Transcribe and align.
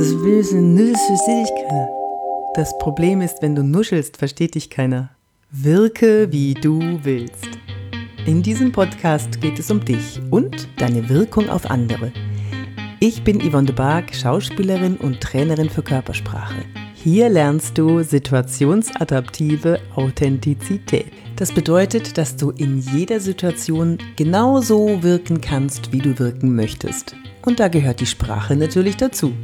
Das 0.00 0.14
Böse 0.14 0.56
nuschelst, 0.56 0.96
versteht 0.96 1.44
dich 1.44 1.68
keiner. 1.68 1.88
Das 2.54 2.78
Problem 2.78 3.20
ist, 3.20 3.42
wenn 3.42 3.54
du 3.54 3.62
nuschelst, 3.62 4.16
versteht 4.16 4.54
dich 4.54 4.70
keiner. 4.70 5.10
Wirke, 5.50 6.32
wie 6.32 6.54
du 6.54 6.80
willst. 7.02 7.50
In 8.24 8.42
diesem 8.42 8.72
Podcast 8.72 9.42
geht 9.42 9.58
es 9.58 9.70
um 9.70 9.84
dich 9.84 10.18
und 10.30 10.68
deine 10.78 11.10
Wirkung 11.10 11.50
auf 11.50 11.70
andere. 11.70 12.12
Ich 12.98 13.24
bin 13.24 13.46
Yvonne 13.46 13.66
de 13.66 13.74
Barg, 13.76 14.14
Schauspielerin 14.14 14.96
und 14.96 15.20
Trainerin 15.20 15.68
für 15.68 15.82
Körpersprache. 15.82 16.64
Hier 16.94 17.28
lernst 17.28 17.76
du 17.76 18.02
situationsadaptive 18.02 19.80
Authentizität. 19.96 21.12
Das 21.36 21.52
bedeutet, 21.52 22.16
dass 22.16 22.36
du 22.36 22.52
in 22.52 22.78
jeder 22.78 23.20
Situation 23.20 23.98
genauso 24.16 25.02
wirken 25.02 25.42
kannst, 25.42 25.92
wie 25.92 25.98
du 25.98 26.18
wirken 26.18 26.56
möchtest. 26.56 27.14
Und 27.44 27.60
da 27.60 27.68
gehört 27.68 28.00
die 28.00 28.06
Sprache 28.06 28.56
natürlich 28.56 28.96
dazu. 28.96 29.34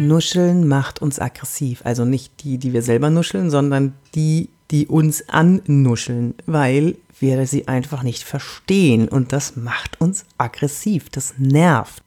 Nuscheln 0.00 0.66
macht 0.66 1.00
uns 1.00 1.18
aggressiv. 1.18 1.82
Also 1.84 2.04
nicht 2.04 2.42
die, 2.42 2.58
die 2.58 2.72
wir 2.72 2.82
selber 2.82 3.10
nuscheln, 3.10 3.50
sondern 3.50 3.94
die, 4.14 4.48
die 4.70 4.86
uns 4.86 5.28
annuscheln, 5.28 6.34
weil 6.46 6.96
wir 7.20 7.46
sie 7.46 7.68
einfach 7.68 8.02
nicht 8.02 8.24
verstehen. 8.24 9.08
Und 9.08 9.32
das 9.32 9.56
macht 9.56 10.00
uns 10.00 10.24
aggressiv. 10.38 11.10
Das 11.10 11.34
nervt. 11.38 12.02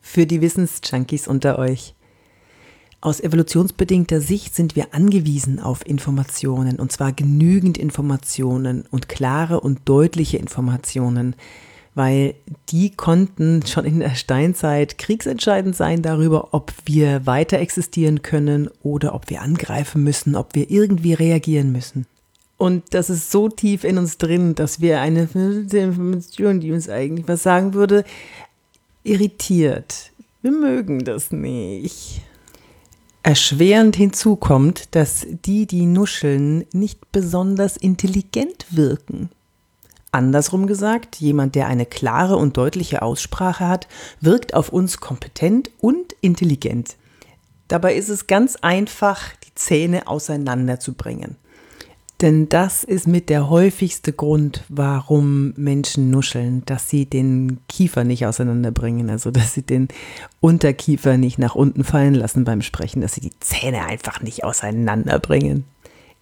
Für 0.00 0.26
die 0.26 0.40
Wissensjunkies 0.40 1.28
unter 1.28 1.58
euch. 1.58 1.94
Aus 3.00 3.20
evolutionsbedingter 3.20 4.20
Sicht 4.20 4.56
sind 4.56 4.74
wir 4.74 4.92
angewiesen 4.92 5.60
auf 5.60 5.86
Informationen, 5.86 6.80
und 6.80 6.90
zwar 6.90 7.12
genügend 7.12 7.78
Informationen 7.78 8.86
und 8.90 9.08
klare 9.08 9.60
und 9.60 9.80
deutliche 9.84 10.36
Informationen, 10.36 11.36
weil 11.98 12.36
die 12.68 12.90
konnten 12.90 13.66
schon 13.66 13.84
in 13.84 13.98
der 13.98 14.14
Steinzeit 14.14 14.98
kriegsentscheidend 14.98 15.74
sein 15.74 16.00
darüber, 16.00 16.54
ob 16.54 16.72
wir 16.84 17.26
weiter 17.26 17.58
existieren 17.58 18.22
können 18.22 18.70
oder 18.84 19.16
ob 19.16 19.28
wir 19.30 19.42
angreifen 19.42 20.04
müssen, 20.04 20.36
ob 20.36 20.54
wir 20.54 20.70
irgendwie 20.70 21.14
reagieren 21.14 21.72
müssen. 21.72 22.06
Und 22.56 22.84
das 22.94 23.10
ist 23.10 23.32
so 23.32 23.48
tief 23.48 23.82
in 23.82 23.98
uns 23.98 24.16
drin, 24.16 24.54
dass 24.54 24.80
wir 24.80 25.00
eine 25.00 25.28
Information, 25.32 26.60
die 26.60 26.70
uns 26.70 26.88
eigentlich 26.88 27.26
was 27.26 27.42
sagen 27.42 27.74
würde, 27.74 28.04
irritiert. 29.02 30.12
Wir 30.40 30.52
mögen 30.52 31.04
das 31.04 31.32
nicht. 31.32 32.22
Erschwerend 33.24 33.96
hinzu 33.96 34.36
kommt, 34.36 34.94
dass 34.94 35.26
die, 35.44 35.66
die 35.66 35.84
nuscheln, 35.84 36.64
nicht 36.72 37.10
besonders 37.10 37.76
intelligent 37.76 38.66
wirken. 38.70 39.30
Andersrum 40.12 40.66
gesagt, 40.66 41.16
jemand, 41.16 41.54
der 41.54 41.66
eine 41.66 41.86
klare 41.86 42.36
und 42.36 42.56
deutliche 42.56 43.02
Aussprache 43.02 43.66
hat, 43.66 43.88
wirkt 44.20 44.54
auf 44.54 44.70
uns 44.70 44.98
kompetent 45.00 45.70
und 45.78 46.14
intelligent. 46.20 46.96
Dabei 47.68 47.94
ist 47.94 48.08
es 48.08 48.26
ganz 48.26 48.56
einfach, 48.56 49.20
die 49.44 49.54
Zähne 49.54 50.08
auseinanderzubringen. 50.08 51.36
Denn 52.20 52.48
das 52.48 52.82
ist 52.82 53.06
mit 53.06 53.28
der 53.28 53.48
häufigste 53.48 54.12
Grund, 54.12 54.64
warum 54.68 55.52
Menschen 55.56 56.10
nuscheln, 56.10 56.64
dass 56.66 56.90
sie 56.90 57.06
den 57.06 57.60
Kiefer 57.68 58.02
nicht 58.02 58.26
auseinanderbringen, 58.26 59.08
also 59.08 59.30
dass 59.30 59.54
sie 59.54 59.62
den 59.62 59.86
Unterkiefer 60.40 61.16
nicht 61.16 61.38
nach 61.38 61.54
unten 61.54 61.84
fallen 61.84 62.14
lassen 62.14 62.42
beim 62.42 62.62
Sprechen, 62.62 63.02
dass 63.02 63.14
sie 63.14 63.20
die 63.20 63.38
Zähne 63.38 63.84
einfach 63.84 64.20
nicht 64.20 64.42
auseinanderbringen. 64.42 65.64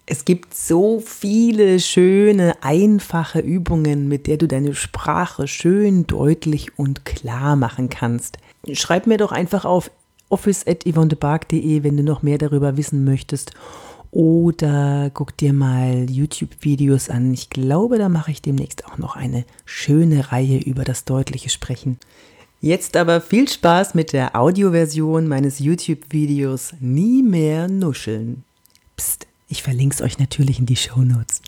Es 0.09 0.23
gibt 0.23 0.55
so 0.55 1.01
viele 1.01 1.81
schöne, 1.81 2.55
einfache 2.61 3.39
Übungen, 3.39 4.07
mit 4.07 4.25
der 4.25 4.37
du 4.37 4.47
deine 4.47 4.73
Sprache 4.73 5.49
schön, 5.49 6.07
deutlich 6.07 6.79
und 6.79 7.03
klar 7.03 7.57
machen 7.57 7.89
kannst. 7.89 8.37
Schreib 8.71 9.05
mir 9.05 9.17
doch 9.17 9.33
einfach 9.33 9.65
auf 9.65 9.91
office.yvonnebark.de, 10.29 11.83
wenn 11.83 11.97
du 11.97 12.03
noch 12.03 12.21
mehr 12.21 12.37
darüber 12.37 12.77
wissen 12.77 13.03
möchtest. 13.03 13.51
Oder 14.11 15.11
guck 15.13 15.35
dir 15.35 15.51
mal 15.51 16.09
YouTube-Videos 16.09 17.09
an. 17.09 17.33
Ich 17.33 17.49
glaube, 17.49 17.97
da 17.97 18.07
mache 18.07 18.31
ich 18.31 18.41
demnächst 18.41 18.85
auch 18.85 18.97
noch 18.97 19.17
eine 19.17 19.43
schöne 19.65 20.31
Reihe 20.31 20.57
über 20.59 20.85
das 20.85 21.03
deutliche 21.03 21.49
Sprechen. 21.49 21.99
Jetzt 22.61 22.95
aber 22.95 23.19
viel 23.19 23.49
Spaß 23.49 23.93
mit 23.93 24.13
der 24.13 24.37
Audioversion 24.37 25.27
meines 25.27 25.59
YouTube-Videos 25.59 26.75
Nie 26.79 27.23
mehr 27.23 27.67
nuscheln. 27.67 28.45
Psst, 28.95 29.26
ich 29.49 29.63
verlinke 29.63 29.95
es 29.95 30.01
euch 30.01 30.19
natürlich 30.19 30.59
in 30.59 30.65
die 30.65 30.75
Show 30.75 30.99
Notes. 30.99 31.41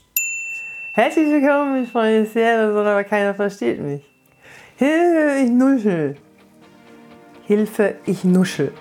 Herzlich 0.94 1.28
willkommen, 1.28 1.84
ich 1.84 1.90
freue 1.92 2.22
mich 2.22 2.32
sehr, 2.32 2.70
aber 2.70 3.04
keiner 3.04 3.34
versteht 3.34 3.82
mich. 3.82 4.02
Hilfe, 4.78 5.44
ich 5.44 5.50
nuschel. 5.50 6.18
Hilfe, 7.46 7.96
ich 8.06 8.24
nuschel. 8.24 8.72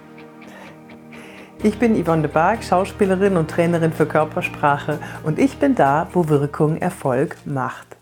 Ich 1.63 1.79
bin 1.79 2.01
Yvonne 2.01 2.23
de 2.23 2.31
Barg, 2.31 2.63
Schauspielerin 2.63 3.37
und 3.37 3.51
Trainerin 3.51 3.93
für 3.93 4.07
Körpersprache 4.07 5.01
und 5.25 5.39
ich 5.41 5.59
bin 5.59 5.75
da, 5.75 6.09
wo 6.13 6.29
Wirkung 6.29 6.77
Erfolg 6.77 7.37
macht. 7.45 7.98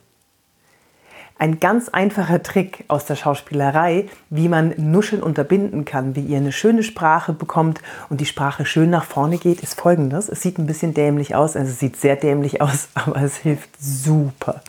Ein 1.39 1.61
ganz 1.61 1.91
einfacher 1.91 2.43
Trick 2.43 2.85
aus 2.89 3.05
der 3.05 3.15
Schauspielerei, 3.15 4.09
wie 4.31 4.49
man 4.49 4.73
Nuscheln 4.79 5.23
unterbinden 5.23 5.85
kann, 5.85 6.17
wie 6.17 6.23
ihr 6.23 6.39
eine 6.39 6.51
schöne 6.51 6.83
Sprache 6.83 7.35
bekommt 7.35 7.83
und 8.09 8.23
die 8.23 8.27
Sprache 8.27 8.65
schön 8.65 8.89
nach 8.89 9.05
vorne 9.05 9.37
geht, 9.37 9.63
ist 9.63 9.79
folgendes. 9.79 10.31
Es 10.31 10.41
sieht 10.41 10.59
ein 10.59 10.67
bisschen 10.67 10.95
dämlich 10.95 11.35
aus, 11.35 11.55
also 11.55 11.71
es 11.71 11.79
sieht 11.79 11.97
sehr 11.97 12.17
dämlich 12.17 12.63
aus, 12.63 12.89
aber 12.95 13.21
es 13.21 13.37
hilft 13.37 13.69
super. 13.79 14.63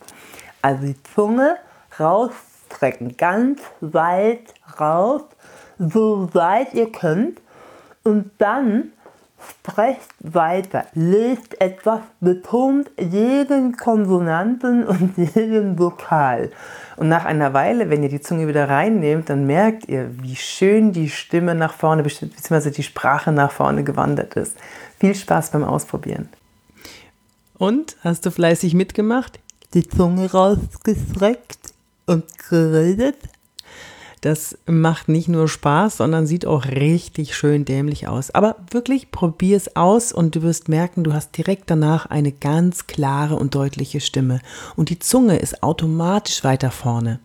Also 0.62 0.88
die 0.88 1.02
Zunge 1.16 1.56
rausstrecken, 1.98 3.16
ganz 3.16 3.62
weit 3.80 4.54
raus, 4.78 5.22
so 5.80 6.30
weit 6.34 6.74
ihr 6.74 6.92
könnt 6.92 7.40
und 8.04 8.32
dann 8.40 8.92
sprecht 9.40 10.14
weiter, 10.20 10.86
lest 10.94 11.60
etwas, 11.62 12.00
betont 12.20 12.90
jeden 12.98 13.78
Konsonanten 13.78 14.86
und 14.86 15.18
jeden 15.36 15.78
Vokal. 15.78 16.52
Und 16.96 17.10
nach 17.10 17.26
einer 17.26 17.54
Weile, 17.54 17.90
wenn 17.90 18.04
ihr 18.04 18.10
die 18.10 18.22
Zunge 18.22 18.48
wieder 18.48 18.70
reinnehmt, 18.70 19.30
dann 19.30 19.46
merkt 19.46 19.88
ihr, 19.88 20.10
wie 20.22 20.36
schön 20.36 20.92
die 20.92 21.10
Stimme 21.10 21.54
nach 21.54 21.74
vorne, 21.74 22.04
bzw. 22.04 22.72
die 22.72 22.84
Sprache 22.84 23.32
nach 23.32 23.52
vorne 23.52 23.84
gewandert 23.84 24.36
ist. 24.36 24.58
Viel 25.00 25.14
Spaß 25.14 25.52
beim 25.52 25.64
Ausprobieren. 25.64 26.30
Und, 27.58 27.98
hast 28.02 28.26
du 28.26 28.32
fleißig 28.32 28.74
mitgemacht? 28.74 29.40
Die 29.74 29.88
Zunge 29.88 30.32
rausgestreckt 30.32 31.74
und 32.06 32.26
geredet? 32.50 33.18
Das 34.22 34.58
macht 34.66 35.10
nicht 35.10 35.28
nur 35.28 35.48
Spaß, 35.48 35.98
sondern 35.98 36.26
sieht 36.26 36.46
auch 36.46 36.66
richtig 36.66 37.36
schön 37.36 37.66
dämlich 37.66 38.08
aus. 38.08 38.32
Aber 38.32 38.56
wirklich, 38.72 39.12
probier 39.12 39.58
es 39.58 39.76
aus 39.76 40.12
und 40.12 40.36
du 40.36 40.42
wirst 40.42 40.70
merken, 40.70 41.04
du 41.04 41.14
hast 41.14 41.38
direkt 41.38 41.70
danach 41.70 42.08
eine 42.08 42.32
ganz 42.32 42.88
klare 42.88 43.36
und 43.36 43.54
deutliche 43.54 44.02
Stimme. 44.02 44.40
Und 44.76 44.90
die 44.90 45.00
Zunge 45.00 45.38
ist 45.38 45.62
automatisch 45.62 46.44
weiter 46.44 46.72
vorne. 46.72 47.20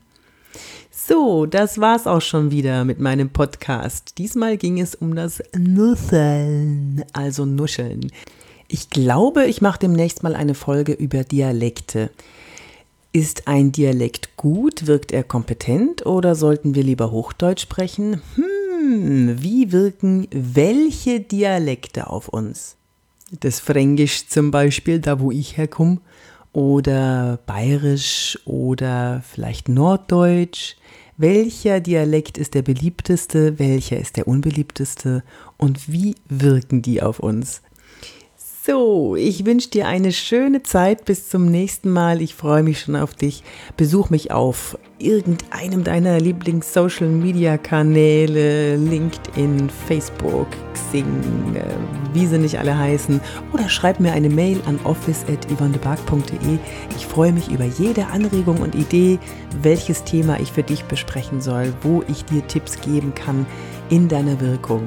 So, 0.91 1.47
das 1.47 1.81
war's 1.81 2.07
auch 2.07 2.21
schon 2.21 2.51
wieder 2.51 2.85
mit 2.85 3.01
meinem 3.01 3.31
Podcast. 3.31 4.19
Diesmal 4.19 4.57
ging 4.57 4.81
es 4.81 4.95
um 4.95 5.17
das 5.17 5.43
Nusseln, 5.57 7.05
also 7.13 7.47
Nuscheln. 7.47 8.13
Ich 8.69 8.91
glaube, 8.91 9.47
ich 9.47 9.61
mache 9.61 9.81
demnächst 9.81 10.23
mal 10.23 10.37
eine 10.37 10.55
Folge 10.55 10.93
über 10.93 11.25
Dialekte. 11.25 12.11
Ist 13.15 13.47
ein 13.47 13.73
Dialekt 13.73 14.39
gut? 14.39 14.87
Wirkt 14.87 15.13
er 15.13 15.23
kompetent? 15.23 16.07
Oder 16.07 16.35
sollten 16.35 16.75
wir 16.75 16.83
lieber 16.83 17.11
Hochdeutsch 17.11 17.61
sprechen? 17.61 18.23
Hm, 18.37 19.37
wie 19.43 19.71
wirken 19.71 20.27
welche 20.31 21.21
Dialekte 21.21 22.09
auf 22.09 22.29
uns? 22.29 22.77
Das 23.31 23.61
Fränkisch 23.61 24.29
zum 24.29 24.51
Beispiel, 24.51 24.99
da 24.99 25.21
wo 25.21 25.31
ich 25.31 25.59
herkomme, 25.59 26.01
oder 26.55 27.39
Bayerisch 27.45 28.39
oder 28.47 29.23
vielleicht 29.31 29.69
Norddeutsch. 29.69 30.77
Welcher 31.19 31.81
Dialekt 31.81 32.39
ist 32.39 32.55
der 32.55 32.63
beliebteste? 32.63 33.59
Welcher 33.59 33.99
ist 33.99 34.17
der 34.17 34.27
unbeliebteste? 34.27 35.23
Und 35.59 35.93
wie 35.93 36.15
wirken 36.31 36.81
die 36.81 37.03
auf 37.03 37.21
uns? 37.21 37.61
So, 38.65 39.17
ich 39.17 39.45
wünsche 39.45 39.71
dir 39.71 39.89
eine 39.89 40.13
schöne 40.13 40.63
Zeit. 40.63 41.05
Bis 41.05 41.29
zum 41.29 41.47
nächsten 41.47 41.91
Mal. 41.91 42.23
Ich 42.23 42.37
freue 42.37 42.63
mich 42.63 42.79
schon 42.79 42.95
auf 42.95 43.13
dich. 43.13 43.43
Besuch 43.77 44.09
mich 44.09 44.31
auf 44.31 44.79
irgendeinem 45.01 45.83
deiner 45.83 46.21
Lieblings-Social-Media-Kanäle, 46.21 48.77
LinkedIn, 48.77 49.69
Facebook, 49.69 50.47
Xing, 50.75 51.57
äh, 51.57 51.65
wie 52.13 52.25
sie 52.25 52.39
nicht 52.39 52.57
alle 52.57 52.79
heißen. 52.79 53.21
Oder 53.53 53.69
schreib 53.69 53.99
mir 53.99 54.13
eine 54.13 54.29
Mail 54.29 54.61
an 54.67 54.79
office.yvonnebark.de. 54.85 56.59
Ich 56.97 57.05
freue 57.05 57.33
mich 57.33 57.51
über 57.51 57.65
jede 57.65 58.07
Anregung 58.07 58.61
und 58.61 58.77
Idee, 58.77 59.19
welches 59.63 60.05
Thema 60.05 60.39
ich 60.39 60.53
für 60.53 60.63
dich 60.63 60.85
besprechen 60.85 61.41
soll, 61.41 61.75
wo 61.83 62.05
ich 62.07 62.25
dir 62.27 62.47
Tipps 62.47 62.81
geben 62.81 63.13
kann 63.13 63.45
in 63.91 64.07
deiner 64.07 64.41
Wirkung. 64.41 64.87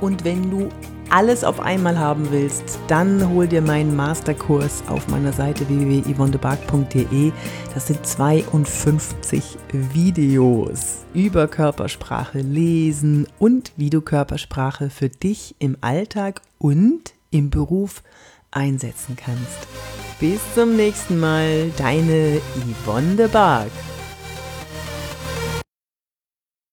Und 0.00 0.24
wenn 0.24 0.50
du 0.50 0.70
alles 1.10 1.44
auf 1.44 1.60
einmal 1.60 1.98
haben 1.98 2.30
willst, 2.30 2.78
dann 2.88 3.28
hol 3.30 3.46
dir 3.46 3.62
meinen 3.62 3.96
Masterkurs 3.96 4.82
auf 4.88 5.08
meiner 5.08 5.32
Seite 5.32 5.68
www.yvonnebark.de. 5.68 7.32
Das 7.74 7.86
sind 7.86 8.06
52 8.06 9.56
Videos 9.72 11.04
über 11.14 11.48
Körpersprache, 11.48 12.40
Lesen 12.40 13.26
und 13.38 13.72
wie 13.76 13.90
du 13.90 14.00
Körpersprache 14.00 14.90
für 14.90 15.08
dich 15.08 15.54
im 15.58 15.76
Alltag 15.80 16.42
und 16.58 17.14
im 17.30 17.50
Beruf 17.50 18.02
einsetzen 18.50 19.16
kannst. 19.16 19.66
Bis 20.20 20.40
zum 20.54 20.76
nächsten 20.76 21.20
Mal, 21.20 21.70
deine 21.76 22.40
Yvonne 22.84 23.16
de 23.16 23.28
Barg. 23.28 23.70